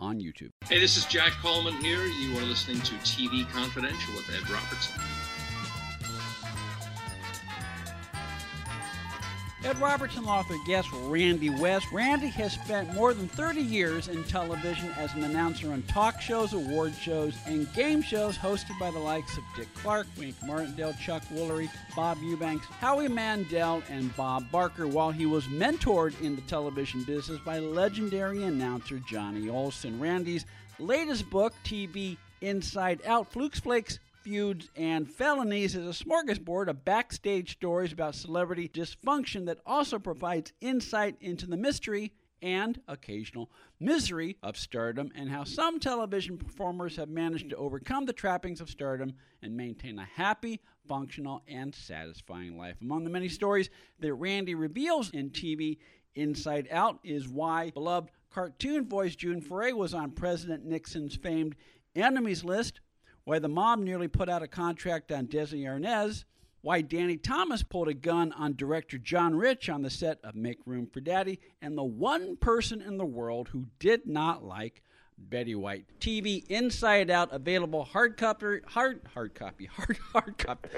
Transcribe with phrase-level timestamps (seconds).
[0.00, 0.52] On YouTube.
[0.68, 2.04] Hey, this is Jack Coleman here.
[2.04, 4.94] You are listening to TV Confidential with Ed Robertson.
[9.64, 11.90] Ed Robertson author guest Randy West.
[11.90, 16.52] Randy has spent more than 30 years in television as an announcer on talk shows,
[16.52, 21.24] award shows, and game shows hosted by the likes of Dick Clark, Wink Martindale, Chuck
[21.32, 27.02] Woolery, Bob Eubanks, Howie Mandel, and Bob Barker, while he was mentored in the television
[27.02, 29.98] business by legendary announcer Johnny Olson.
[29.98, 30.46] Randy's
[30.78, 37.52] latest book, TV Inside Out, Flukes Flakes feuds, and felonies is a smorgasbord of backstage
[37.52, 42.12] stories about celebrity dysfunction that also provides insight into the mystery
[42.42, 48.12] and occasional misery of stardom and how some television performers have managed to overcome the
[48.12, 52.76] trappings of stardom and maintain a happy, functional, and satisfying life.
[52.82, 55.78] Among the many stories that Randy reveals in TV
[56.14, 61.56] Inside Out is why beloved cartoon voice June Foray was on President Nixon's famed
[61.96, 62.80] enemies list
[63.28, 66.24] why the mob nearly put out a contract on Desi Arnaz,
[66.62, 70.60] why Danny Thomas pulled a gun on director John Rich on the set of Make
[70.64, 74.82] Room for Daddy, and the one person in the world who did not like
[75.18, 75.84] Betty White.
[76.00, 80.70] TV Inside Out available hard copy, hard hard copy, hard hard copy.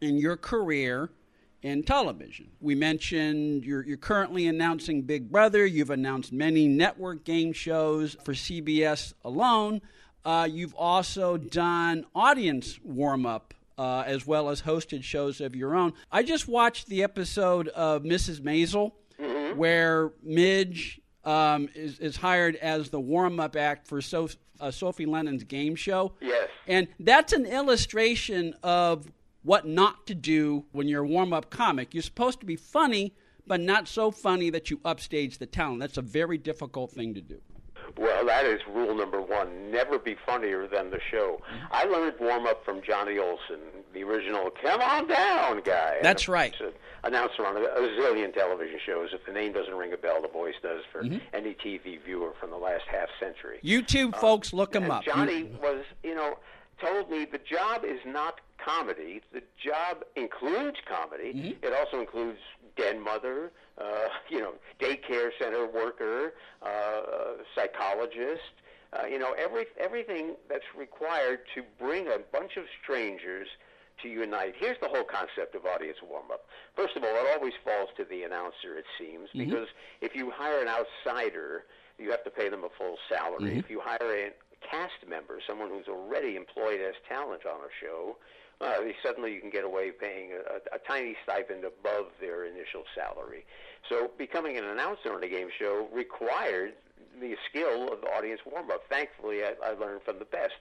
[0.00, 1.10] in your career
[1.62, 2.48] in television.
[2.60, 5.66] We mentioned you're, you're, currently announcing Big Brother.
[5.66, 9.82] You've announced many network game shows for CBS alone.
[10.24, 15.74] Uh, you've also done audience warm up uh, as well as hosted shows of your
[15.74, 15.94] own.
[16.12, 18.40] I just watched the episode of Mrs.
[18.40, 19.56] Maisel mm-hmm.
[19.56, 24.28] where Midge um, is, is hired as the warm up act for so-
[24.60, 26.12] uh, Sophie Lennon's game show.
[26.20, 26.50] Yes.
[26.66, 29.10] And that's an illustration of
[29.44, 31.94] what not to do when you're a warm up comic.
[31.94, 33.14] You're supposed to be funny,
[33.46, 35.80] but not so funny that you upstage the talent.
[35.80, 37.40] That's a very difficult thing to do.
[37.98, 39.70] Well, that is rule number one.
[39.70, 41.40] Never be funnier than the show.
[41.52, 41.66] Mm-hmm.
[41.72, 43.60] I learned warm up from Johnny Olson,
[43.92, 45.98] the original "Come on down" guy.
[46.02, 46.54] That's right.
[47.02, 49.10] Announcer on a, a zillion television shows.
[49.12, 51.18] If the name doesn't ring a bell, the voice does for mm-hmm.
[51.32, 53.58] any TV viewer from the last half century.
[53.64, 55.04] YouTube um, folks, look him up.
[55.04, 55.62] Johnny mm-hmm.
[55.62, 56.38] was, you know,
[56.80, 59.22] told me the job is not comedy.
[59.32, 61.32] The job includes comedy.
[61.32, 61.66] Mm-hmm.
[61.66, 62.38] It also includes
[62.80, 68.54] den mother, uh, you know, daycare center worker, uh, psychologist,
[68.92, 73.46] uh, you know, every, everything that's required to bring a bunch of strangers
[74.02, 74.54] to unite.
[74.58, 76.46] Here's the whole concept of audience warm up.
[76.74, 79.50] First of all, it always falls to the announcer, it seems, mm-hmm.
[79.50, 79.68] because
[80.00, 81.64] if you hire an outsider,
[81.98, 83.50] you have to pay them a full salary.
[83.50, 83.58] Mm-hmm.
[83.58, 84.30] If you hire a
[84.64, 88.20] cast member, someone who's already employed as talent on a show, uh,
[88.60, 92.84] Uh, suddenly you can get away paying a, a, a tiny stipend above their initial
[92.94, 93.44] salary.
[93.88, 96.74] So becoming an announcer on a game show required
[97.20, 98.82] the skill of the audience warm up.
[98.90, 100.54] Thankfully, I, I learned from the best.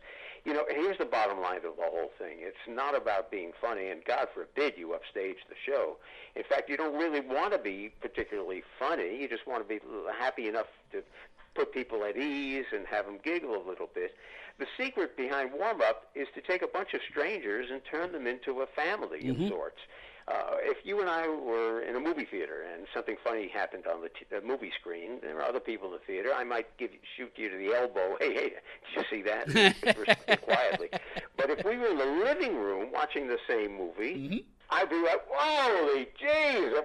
[0.45, 2.37] You know, here's the bottom line of the whole thing.
[2.39, 5.97] It's not about being funny, and God forbid you upstage the show.
[6.35, 9.19] In fact, you don't really want to be particularly funny.
[9.19, 9.81] You just want to be
[10.17, 11.03] happy enough to
[11.55, 14.15] put people at ease and have them giggle a little bit.
[14.59, 18.27] The secret behind warm up is to take a bunch of strangers and turn them
[18.27, 19.43] into a family mm-hmm.
[19.43, 19.79] of sorts.
[20.27, 24.01] Uh, if you and I were in a movie theater and something funny happened on
[24.01, 26.31] the, t- the movie screen, there are other people in the theater.
[26.35, 28.17] I might give shoot you to the elbow.
[28.19, 30.41] Hey, hey, did you see that?
[30.43, 30.89] quietly.
[31.37, 34.15] But if we were in the living room watching the same movie.
[34.15, 34.37] Mm-hmm
[34.71, 36.73] I'd be like, holy jeez.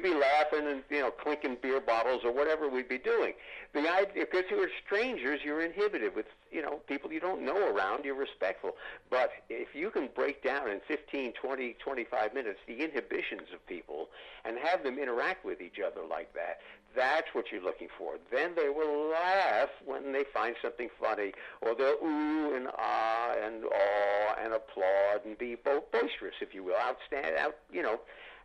[0.00, 3.32] we'd be laughing and, you know, clinking beer bottles or whatever we'd be doing.
[3.72, 8.04] The idea, because you're strangers, you're inhibited with, you know, people you don't know around,
[8.04, 8.72] you're respectful.
[9.10, 14.08] But if you can break down in 15, 20, 25 minutes the inhibitions of people
[14.44, 16.60] and have them interact with each other like that,
[16.96, 18.14] that's what you're looking for.
[18.32, 23.64] Then they will laugh when they find something funny, or they'll ooh and ah and
[23.64, 28.00] awe and applaud and be bo- boisterous, if you will, outstand, out, you know,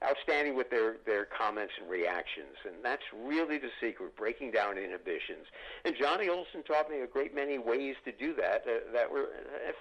[0.07, 2.55] outstanding with their their comments and reactions.
[2.65, 5.45] And that's really the secret, breaking down inhibitions.
[5.83, 9.29] And Johnny Olson taught me a great many ways to do that uh, that were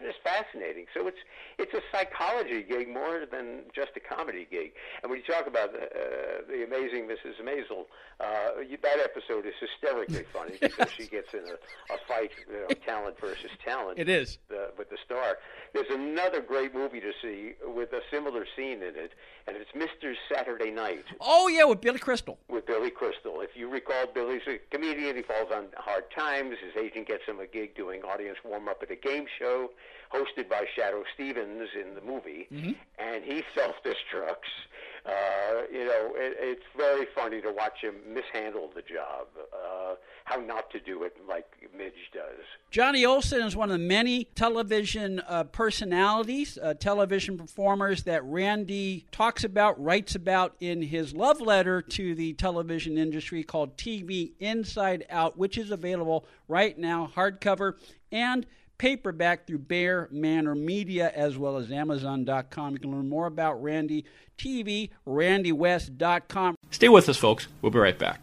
[0.00, 0.87] uh, just fascinating.
[0.94, 1.19] So it's
[1.58, 4.73] it's a psychology gig more than just a comedy gig.
[5.02, 7.41] And when you talk about the, uh, the amazing Mrs.
[7.43, 7.87] Maisel,
[8.20, 12.55] uh, you, that episode is hysterically funny because she gets in a, a fight, you
[12.55, 13.99] know, talent versus talent.
[13.99, 14.38] It is.
[14.49, 15.38] The, with the star.
[15.73, 19.12] There's another great movie to see with a similar scene in it,
[19.46, 20.14] and it's Mr.
[20.32, 21.05] Saturday Night.
[21.20, 22.38] Oh yeah, with Billy Crystal.
[22.49, 23.41] With Billy Crystal.
[23.41, 25.17] If you recall, Billy's a comedian.
[25.17, 26.56] He falls on hard times.
[26.62, 29.70] His agent gets him a gig doing audience warm up at a game show
[30.15, 32.73] hosted by Shadoe Stevens in the movie, mm-hmm.
[32.99, 34.53] and he self destructs.
[35.07, 40.37] Uh, you know, it, it's very funny to watch him mishandle the job, uh, how
[40.37, 41.45] not to do it like
[41.77, 42.41] Midge does.
[42.71, 49.05] Johnny Olson is one of the many television uh, personalities, uh, television performers that Randy
[49.13, 55.05] talks about, writes about in his love letter to the television industry called TV Inside
[55.11, 57.75] Out, which is available right now, hardcover
[58.11, 58.47] and
[58.79, 62.73] paperback through Bear Manor Media as well as Amazon.com.
[62.73, 64.05] You can learn more about Randy
[64.38, 66.56] TV, randywest.com.
[66.71, 67.49] Stay with us, folks.
[67.62, 68.23] We'll be right back.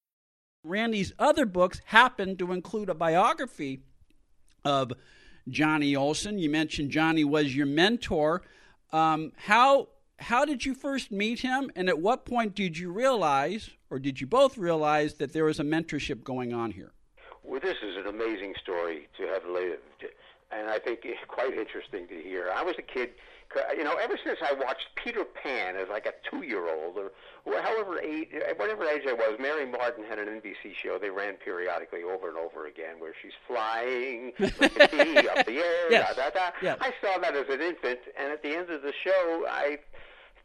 [0.63, 3.81] Randy's other books happen to include a biography
[4.63, 4.93] of
[5.49, 6.37] Johnny Olson.
[6.37, 8.43] You mentioned Johnny was your mentor.
[8.91, 13.71] Um, how how did you first meet him, and at what point did you realize,
[13.89, 16.91] or did you both realize, that there was a mentorship going on here?
[17.43, 20.05] Well, this is an amazing story to have lived,
[20.51, 22.51] and I think quite interesting to hear.
[22.53, 23.11] I was a kid
[23.75, 27.11] you know, ever since I watched Peter Pan as like a two-year-old or
[27.61, 32.03] however age, whatever age I was, Mary Martin had an NBC show they ran periodically
[32.03, 35.91] over and over again where she's flying a up the air.
[35.91, 36.15] Yes.
[36.15, 36.51] Da, da, da.
[36.61, 36.77] Yes.
[36.81, 39.79] I saw that as an infant, and at the end of the show, I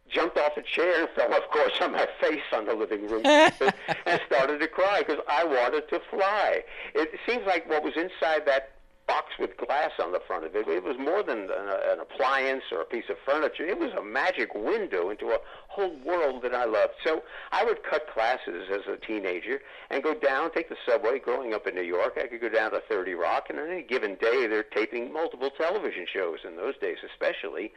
[0.09, 3.25] jumped off a chair and fell, of course, on my face on the living room
[3.26, 6.62] and started to cry because I wanted to fly.
[6.94, 8.75] It seems like what was inside that
[9.06, 10.67] box with glass on the front of it.
[10.69, 13.64] It was more than an, an appliance or a piece of furniture.
[13.64, 15.38] It was a magic window into a
[15.69, 16.94] whole world that I loved.
[17.05, 17.23] So
[17.53, 19.61] I would cut classes as a teenager
[19.91, 21.19] and go down, take the subway.
[21.19, 23.82] Growing up in New York, I could go down to 30 Rock, and on any
[23.82, 27.73] given day, they're taping multiple television shows in those days, especially.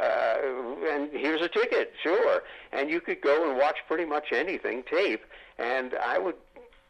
[0.00, 0.36] Uh,
[0.90, 2.42] and here's a ticket, sure.
[2.72, 5.24] And you could go and watch pretty much anything tape.
[5.58, 6.34] And I would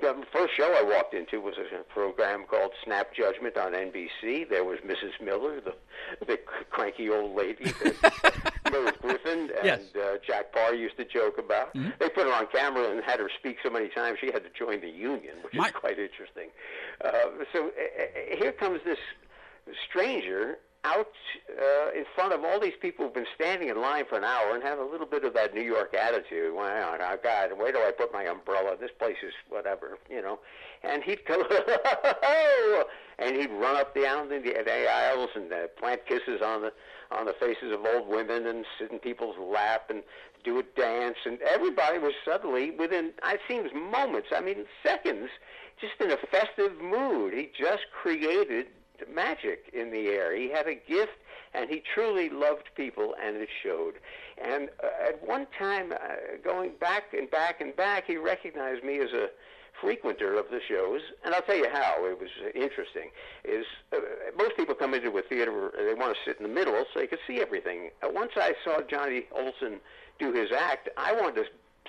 [0.01, 4.49] the first show I walked into was a program called Snap Judgment on NBC.
[4.49, 5.21] There was Mrs.
[5.25, 5.75] Miller, the
[6.27, 6.39] the
[6.71, 7.65] cranky old lady
[8.03, 9.81] that Merv Griffin and yes.
[9.97, 11.75] uh, Jack Paar used to joke about.
[11.75, 11.91] Mm-hmm.
[11.99, 14.51] They put her on camera and had her speak so many times she had to
[14.51, 16.49] join the union, which My- is quite interesting.
[17.05, 17.11] Uh,
[17.53, 18.99] so uh, here comes this
[19.89, 21.09] stranger out
[21.51, 24.55] uh, in front of all these people who've been standing in line for an hour
[24.55, 26.55] and have a little bit of that New York attitude.
[26.55, 28.77] Well, oh, God, where do I put my umbrella?
[28.79, 30.39] This place is whatever, you know.
[30.83, 31.43] And he'd come,
[33.19, 36.73] and he'd run up down the, the aisles and uh, plant kisses on the
[37.13, 40.03] on the faces of old women and sit in people's lap and
[40.45, 41.19] do a dance.
[41.25, 44.29] And everybody was suddenly within, it seems, moments.
[44.35, 45.29] I mean, seconds,
[45.81, 47.33] just in a festive mood.
[47.35, 48.67] He just created
[49.13, 50.35] magic in the air.
[50.37, 51.19] He had a gift,
[51.55, 53.95] and he truly loved people, and it showed.
[54.43, 55.97] And uh, at one time, uh,
[56.45, 59.29] going back and back and back, he recognized me as a
[59.81, 63.11] frequenter of the shows, and I'll tell you how it was interesting.
[63.45, 63.99] Is uh,
[64.39, 67.07] most people come into a theater, they want to sit in the middle so they
[67.07, 67.91] can see everything.
[68.03, 69.81] Uh, once I saw Johnny Olson
[70.19, 71.45] do his act, I wanted to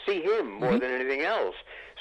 [0.05, 0.79] see him more mm-hmm.
[0.79, 1.55] than anything else.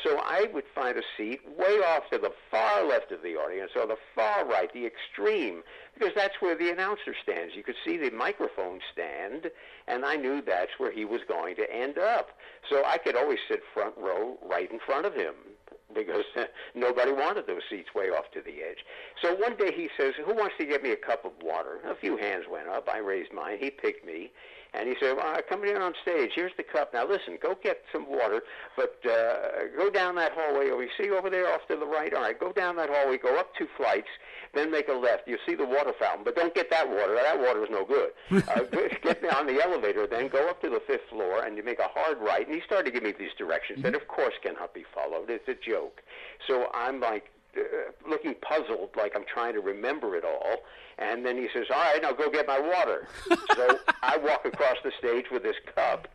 [0.05, 3.71] So I would find a seat way off to the far left of the audience
[3.75, 5.63] or the far right, the extreme,
[5.95, 7.55] because that's where the announcer stands.
[7.57, 9.51] You could see the microphone stand,
[9.89, 12.31] and I knew that's where he was going to end up.
[12.71, 15.35] So I could always sit front row right in front of him
[15.95, 16.25] because
[16.75, 18.85] nobody wanted those seats way off to the edge.
[19.23, 21.81] So one day he says, who wants to get me a cup of water?
[21.89, 22.89] A few hands went up.
[22.89, 23.59] I raised mine.
[23.61, 24.31] He picked me.
[24.79, 26.31] And he said, well, "Come down on stage.
[26.35, 26.93] Here's the cup.
[26.93, 28.43] Now listen, go get some water,
[28.77, 30.71] but uh, go down that hallway.
[30.71, 30.83] Over.
[30.83, 32.13] You see over there off to the right.
[32.13, 33.19] All right, go down that hallway.
[33.19, 34.09] Go up two flights,
[34.55, 35.27] then make a left.
[35.27, 37.15] You see the water fountain, but don't get that water.
[37.15, 38.11] That water is no good.
[38.47, 38.63] Uh,
[39.03, 41.89] get on the elevator, then go up to the fifth floor, and you make a
[41.89, 42.47] hard right.
[42.47, 45.29] And he started to give me these directions that, of course, cannot be followed.
[45.31, 46.03] It's a joke.
[46.47, 47.25] So I'm like
[47.57, 50.57] uh, looking puzzled, like I'm trying to remember it all.
[50.99, 53.09] And then he says, "All right, now go get my water."
[53.55, 56.09] so I walk across the stage with this cup,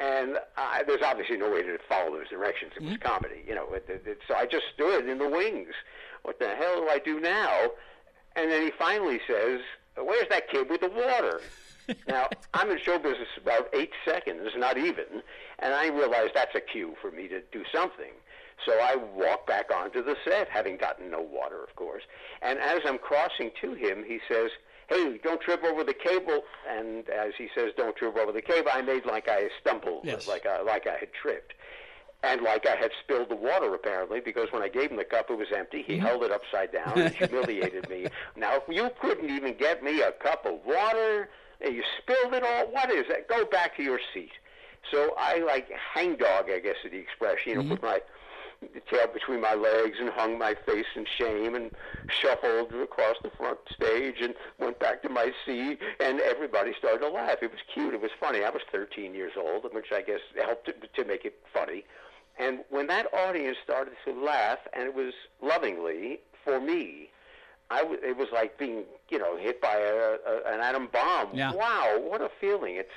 [0.00, 2.72] and I, there's obviously no way to follow those directions.
[2.76, 3.72] It was comedy, you know.
[3.72, 5.74] It, it, it, so I just stood in the wings.
[6.22, 7.70] What the hell do I do now?
[8.36, 9.60] And then he finally says,
[9.96, 11.40] "Where's that kid with the water?"
[12.08, 15.22] now I'm in show business about eight seconds, not even,
[15.58, 18.12] and I realize that's a cue for me to do something.
[18.66, 22.02] So I walk back onto the set, having gotten no water, of course.
[22.42, 24.50] And as I'm crossing to him, he says,
[24.88, 28.70] "Hey, don't trip over the cable." And as he says, "Don't trip over the cable,"
[28.72, 30.28] I made like I stumbled, Yes.
[30.28, 31.54] like I, like I had tripped.
[32.22, 35.30] And like I had spilled the water, apparently, because when I gave him the cup,
[35.30, 35.82] it was empty.
[35.82, 36.04] He mm-hmm.
[36.06, 38.08] held it upside down and humiliated me.
[38.36, 41.30] Now, you couldn't even get me a cup of water.
[41.62, 42.66] and You spilled it all.
[42.70, 43.26] What is that?
[43.26, 44.32] Go back to your seat.
[44.90, 47.70] So I, like, hangdog, I guess is the expression, you know, mm-hmm.
[47.76, 48.00] put my
[48.90, 51.70] tail between my legs and hung my face in shame and
[52.08, 57.08] shuffled across the front stage and went back to my seat and everybody started to
[57.08, 57.36] laugh.
[57.42, 57.94] It was cute.
[57.94, 58.44] It was funny.
[58.44, 61.84] I was 13 years old, which I guess helped to, to make it funny.
[62.38, 65.12] And when that audience started to laugh, and it was
[65.42, 67.10] lovingly for me,
[67.70, 71.28] I w- it was like being, you know, hit by a, a, an atom bomb.
[71.34, 71.52] Yeah.
[71.52, 72.76] Wow, what a feeling!
[72.76, 72.90] It's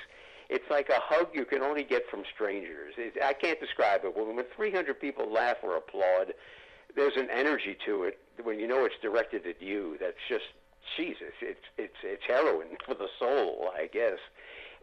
[0.48, 2.94] it's like a hug you can only get from strangers.
[2.96, 4.16] It, I can't describe it.
[4.16, 6.34] When, when 300 people laugh or applaud,
[6.94, 9.96] there's an energy to it when you know it's directed at you.
[10.00, 10.44] That's just
[10.96, 11.32] Jesus.
[11.40, 14.18] It's it's it's heroin for the soul, I guess.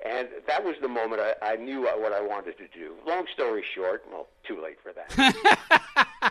[0.04, 2.96] And that was the moment I, I knew what I wanted to do.
[3.06, 6.31] Long story short, well, too late for that.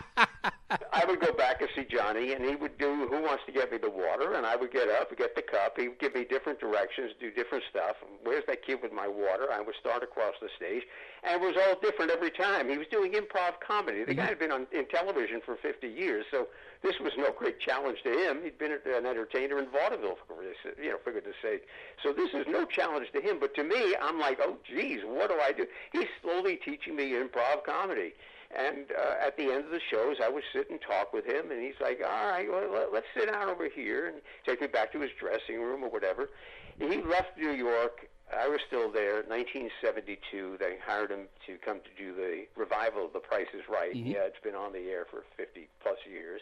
[0.71, 3.71] I would go back and see Johnny, and he would do Who Wants to Get
[3.71, 5.77] Me the Water, and I would get up, get the cup.
[5.77, 7.97] He would give me different directions, do different stuff.
[8.23, 9.51] Where's that kid with my water?
[9.51, 10.83] I would start across the stage,
[11.23, 12.69] and it was all different every time.
[12.69, 14.05] He was doing improv comedy.
[14.05, 16.47] The guy had been on in television for 50 years, so
[16.83, 18.39] this was no great challenge to him.
[18.43, 20.41] He'd been an entertainer in vaudeville for
[20.81, 21.67] you know, for goodness sake.
[22.01, 25.29] So this is no challenge to him, but to me, I'm like, oh, geez, what
[25.29, 25.65] do I do?
[25.91, 28.13] He's slowly teaching me improv comedy.
[28.57, 31.51] And uh, at the end of the shows, I would sit and talk with him,
[31.51, 34.67] and he's like, "All right, well, let- let's sit down over here," and take me
[34.67, 36.29] back to his dressing room or whatever.
[36.77, 38.07] He left New York.
[38.35, 39.23] I was still there.
[39.23, 43.95] 1972, they hired him to come to do the revival of The Price Is Right.
[43.95, 46.41] Yeah, it's been on the air for 50 plus years,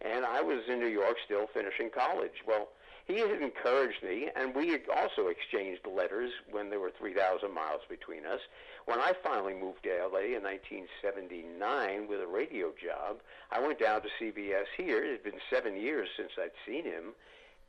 [0.00, 2.42] and I was in New York still finishing college.
[2.46, 2.68] Well,
[3.06, 7.82] he had encouraged me, and we had also exchanged letters when there were 3,000 miles
[7.88, 8.40] between us.
[8.86, 14.02] When I finally moved to LA in 1979 with a radio job, I went down
[14.02, 15.04] to CBS here.
[15.04, 17.14] It had been seven years since I'd seen him.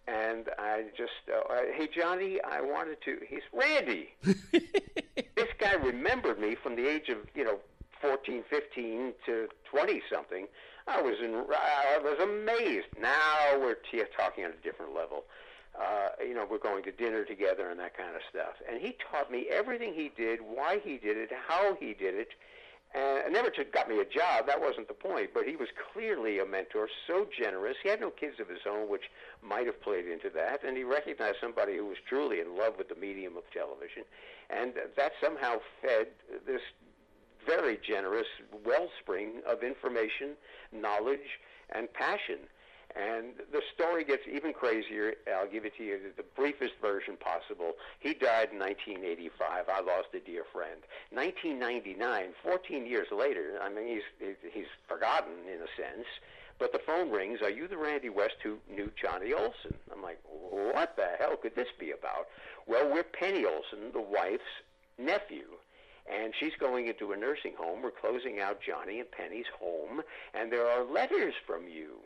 [0.05, 4.09] And I just, uh, uh, hey, Johnny, I wanted to, he's, Randy!
[4.21, 7.59] this guy remembered me from the age of, you know,
[8.03, 10.47] 14, 15 to 20 something.
[10.87, 12.87] I was in, I was amazed.
[13.01, 15.23] Now we're t- talking on a different level.
[15.73, 18.55] Uh, you know, we're going to dinner together and that kind of stuff.
[18.69, 22.27] And he taught me everything he did, why he did it, how he did it.
[22.93, 24.45] And never took, got me a job.
[24.45, 25.31] That wasn't the point.
[25.33, 27.75] But he was clearly a mentor, so generous.
[27.81, 29.09] He had no kids of his own, which
[29.41, 30.63] might have played into that.
[30.63, 34.03] And he recognized somebody who was truly in love with the medium of television.
[34.51, 36.07] And that somehow fed
[36.45, 36.61] this
[37.87, 38.27] generous
[38.65, 40.31] wellspring of information,
[40.71, 42.39] knowledge, and passion.
[42.95, 45.15] And the story gets even crazier.
[45.35, 47.73] I'll give it to you the briefest version possible.
[47.99, 49.65] He died in 1985.
[49.67, 50.81] I lost a dear friend.
[51.09, 56.05] 1999, 14 years later, I mean, he's, he's forgotten in a sense,
[56.59, 57.41] but the phone rings.
[57.41, 59.73] Are you the Randy West who knew Johnny Olson?
[59.91, 62.27] I'm like, what the hell could this be about?
[62.67, 64.43] Well, we're Penny Olson, the wife's
[64.99, 65.45] nephew
[66.11, 67.81] and she's going into a nursing home.
[67.81, 70.01] We're closing out Johnny and Penny's home,
[70.33, 71.97] and there are letters from you.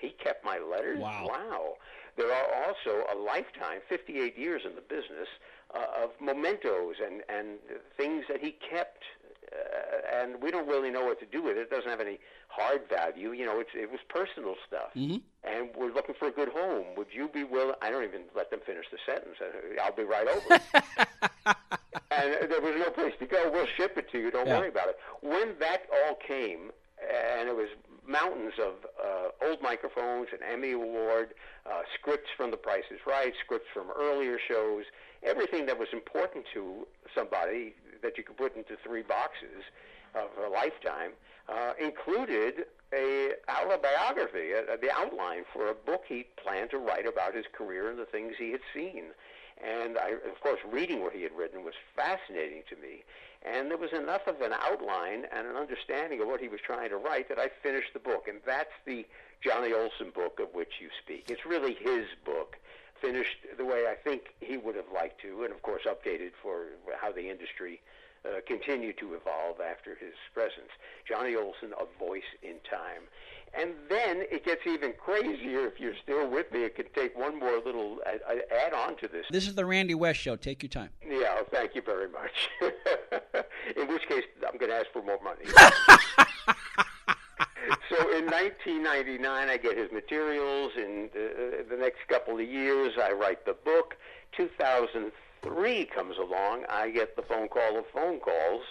[0.00, 0.98] He kept my letters.
[0.98, 1.26] Wow.
[1.28, 1.74] Wow.
[2.16, 5.28] There are also a lifetime, 58 years in the business,
[5.74, 7.58] uh, of mementos and and
[7.96, 9.02] things that he kept.
[9.50, 11.60] Uh, and we don't really know what to do with it.
[11.60, 13.32] It doesn't have any hard value.
[13.32, 14.90] You know, it's, it was personal stuff.
[14.94, 15.22] Mhm.
[15.44, 16.84] And we're looking for a good home.
[16.98, 17.74] Would you be willing?
[17.80, 19.36] I don't even let them finish the sentence.
[19.82, 20.60] I'll be right over.
[22.24, 23.50] and there was no place to go.
[23.50, 24.30] We'll ship it to you.
[24.30, 24.58] Don't Yeah.
[24.58, 24.98] worry about it.
[25.20, 27.68] When that all came, and it was
[28.06, 31.34] mountains of uh, old microphones, an Emmy Award,
[31.66, 34.84] uh, scripts from The Price is Right, scripts from earlier shows,
[35.22, 39.62] everything that was important to somebody that you could put into three boxes
[40.14, 41.12] of a lifetime
[41.48, 47.06] uh, included a autobiography, a, a, the outline for a book he planned to write
[47.06, 49.04] about his career and the things he had seen.
[49.64, 53.04] And I, of course, reading what he had written was fascinating to me.
[53.42, 56.90] And there was enough of an outline and an understanding of what he was trying
[56.90, 58.28] to write that I finished the book.
[58.28, 59.06] And that's the
[59.40, 61.30] Johnny Olson book of which you speak.
[61.30, 62.56] It's really his book,
[63.00, 66.66] finished the way I think he would have liked to, and of course updated for
[67.00, 67.80] how the industry
[68.28, 70.70] uh, continued to evolve after his presence.
[71.06, 73.02] Johnny Olson, A Voice in Time.
[73.54, 76.64] And then it gets even crazier if you're still with me.
[76.64, 79.24] It could take one more little uh, uh, add on to this.
[79.30, 80.36] This is the Randy West Show.
[80.36, 80.90] Take your time.
[81.06, 82.50] Yeah, oh, thank you very much.
[83.76, 85.46] in which case, I'm going to ask for more money.
[87.88, 90.72] so in 1999, I get his materials.
[90.76, 93.96] In the, the next couple of years, I write the book.
[94.36, 95.10] 2003
[95.94, 96.64] comes along.
[96.68, 98.62] I get the phone call of phone calls.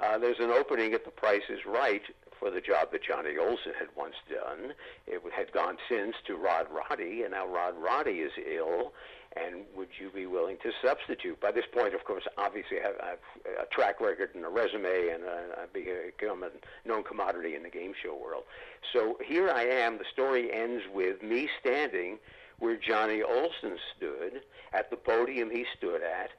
[0.00, 2.02] Uh, there's an opening at The Price is Right
[2.40, 4.74] for the job that Johnny Olson had once done.
[5.06, 8.92] It had gone since to Rod Roddy, and now Rod Roddy is ill.
[9.34, 11.40] And would you be willing to substitute?
[11.40, 13.18] By this point, of course, obviously, I have, I have
[13.62, 16.50] a track record and a resume, and uh, I've become a
[16.86, 18.44] known commodity in the game show world.
[18.92, 19.96] So here I am.
[19.96, 22.18] The story ends with me standing
[22.62, 24.42] where Johnny Olson stood
[24.72, 26.30] at the podium he stood at,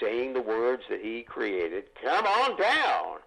[0.00, 3.18] saying the words that he created, "Come on down."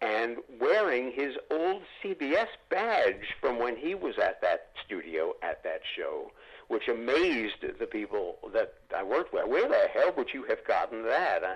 [0.00, 5.80] and wearing his old CBS badge from when he was at that studio at that
[5.96, 6.30] show,
[6.68, 9.46] which amazed the people that I worked with.
[9.46, 11.44] Where the hell would you have gotten that?
[11.44, 11.54] Uh,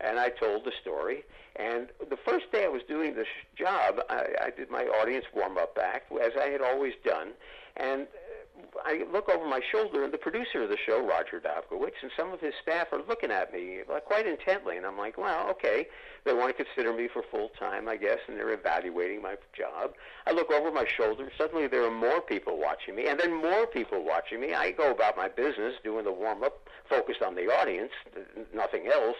[0.00, 1.24] and I told the story.
[1.56, 5.58] And the first day I was doing this job, I, I did my audience warm
[5.58, 7.32] up act, as I had always done.
[7.76, 8.06] And
[8.84, 12.32] I look over my shoulder, and the producer of the show, Roger Dobkowitz, and some
[12.32, 14.76] of his staff are looking at me quite intently.
[14.76, 15.86] And I'm like, well, okay,
[16.24, 19.94] they want to consider me for full time, I guess, and they're evaluating my job.
[20.26, 21.30] I look over my shoulder.
[21.36, 24.54] Suddenly, there are more people watching me, and then more people watching me.
[24.54, 27.92] I go about my business, doing the warm up, focused on the audience,
[28.54, 29.16] nothing else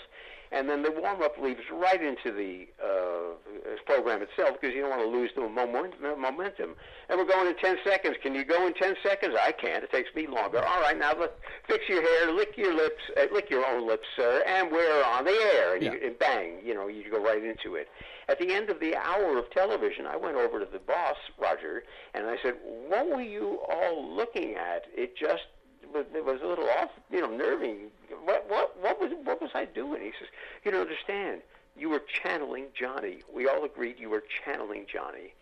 [0.52, 4.90] and then the warm up leads right into the uh, program itself because you don't
[4.90, 6.74] want to lose the momentum.
[7.08, 8.16] And we're going in 10 seconds.
[8.22, 9.36] Can you go in 10 seconds?
[9.40, 9.84] I can't.
[9.84, 10.58] It takes me longer.
[10.58, 11.34] All right, now let
[11.68, 15.24] fix your hair, lick your lips, uh, lick your own lips, sir, and we're on
[15.24, 15.74] the air.
[15.74, 15.92] And, yeah.
[15.92, 17.88] you, and bang, you know, you go right into it.
[18.28, 21.82] At the end of the hour of television, I went over to the boss, Roger,
[22.14, 22.54] and I said,
[22.86, 24.84] "What were you all looking at?
[24.94, 25.42] It just
[25.82, 27.90] it was a little off, you know, nerving.
[28.24, 30.02] What what what was what was I doing?
[30.02, 30.28] He says,
[30.64, 31.42] you don't understand.
[31.76, 33.20] You were channeling Johnny.
[33.32, 35.34] We all agreed you were channeling Johnny.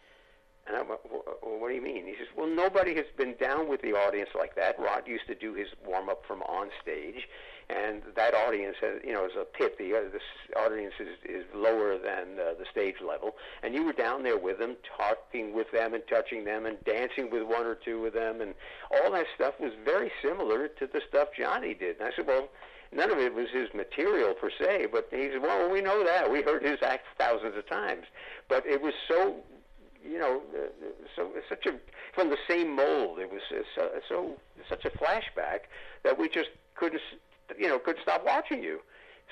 [0.69, 1.23] And I went, well,
[1.59, 2.05] what do you mean?
[2.05, 4.79] He says, well, nobody has been down with the audience like that.
[4.79, 7.27] Rod used to do his warm up from on stage,
[7.71, 9.79] and that audience, has, you know, is a pit.
[9.79, 10.23] The, uh, this
[10.57, 14.59] audience is, is lower than uh, the stage level, and you were down there with
[14.59, 18.43] them, talking with them and touching them and dancing with one or two of them,
[18.43, 18.53] and
[18.91, 21.99] all that stuff was very similar to the stuff Johnny did.
[21.99, 22.49] And I said, well,
[22.93, 26.31] none of it was his material per se, but he said, well, we know that.
[26.31, 28.05] We heard his act thousands of times,
[28.49, 29.37] but it was so
[30.05, 30.69] you know, uh,
[31.17, 31.73] so such a
[32.15, 33.19] from the same mold.
[33.19, 33.43] It was
[33.75, 34.33] so, so
[34.69, 35.61] such a flashback
[36.05, 37.01] that we just couldn't
[37.57, 38.81] you know, couldn't stop watching you.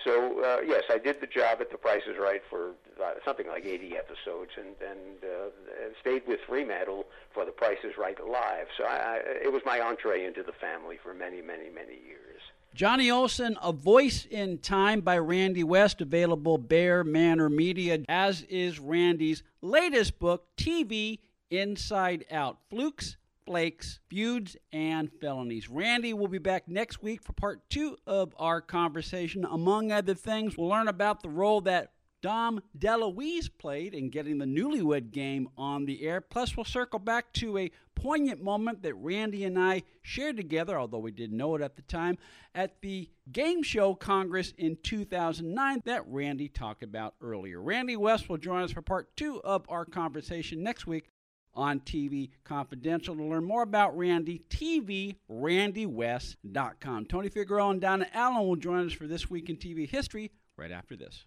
[0.04, 3.46] So uh, yes, I did the job at The Price is Right for uh, something
[3.48, 8.16] like 80 episodes, and and, uh, and stayed with Fremantle for The Price is Right
[8.20, 8.68] live.
[8.76, 12.42] So I, I, it was my entree into the family for many, many, many years.
[12.76, 18.78] Johnny Olson, A Voice in Time by Randy West, available Bear Manor Media, as is
[18.78, 22.58] Randy's latest book, TV Inside Out.
[22.68, 25.70] Flukes flakes, feuds, and felonies.
[25.70, 29.46] Randy will be back next week for part two of our conversation.
[29.46, 34.44] Among other things, we'll learn about the role that Dom DeLuise played in getting the
[34.44, 36.20] newlywed game on the air.
[36.20, 41.00] Plus, we'll circle back to a poignant moment that Randy and I shared together, although
[41.00, 42.16] we didn't know it at the time,
[42.54, 47.60] at the Game Show Congress in 2009 that Randy talked about earlier.
[47.60, 51.08] Randy West will join us for part two of our conversation next week
[51.54, 53.16] on TV Confidential.
[53.16, 57.06] To learn more about Randy, TVRandyWest.com.
[57.06, 60.70] Tony Figueroa and Donna Allen will join us for This Week in TV History right
[60.70, 61.24] after this.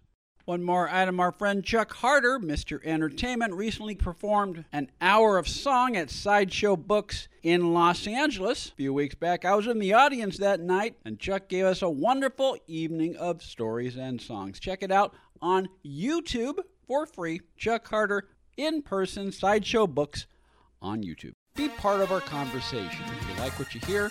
[0.50, 2.84] One more item our friend Chuck Harder, Mr.
[2.84, 8.92] Entertainment, recently performed an hour of song at Sideshow Books in Los Angeles a few
[8.92, 9.44] weeks back.
[9.44, 13.44] I was in the audience that night, and Chuck gave us a wonderful evening of
[13.44, 14.58] stories and songs.
[14.58, 17.42] Check it out on YouTube for free.
[17.56, 20.26] Chuck Harder in person sideshow books
[20.82, 21.34] on YouTube.
[21.54, 23.04] Be part of our conversation.
[23.06, 24.10] If you like what you hear,